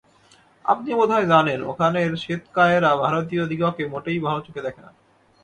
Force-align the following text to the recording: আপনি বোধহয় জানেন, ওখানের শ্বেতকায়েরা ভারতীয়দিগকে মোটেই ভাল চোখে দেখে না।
আপনি 0.65 0.89
বোধহয় 0.93 1.27
জানেন, 1.27 1.59
ওখানের 1.63 2.11
শ্বেতকায়েরা 2.15 2.91
ভারতীয়দিগকে 2.95 3.83
মোটেই 3.87 4.19
ভাল 4.19 4.37
চোখে 4.41 4.61
দেখে 4.61 4.81
না। 4.81 4.91